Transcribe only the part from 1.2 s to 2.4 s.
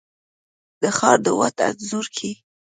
د واټ انځور کي،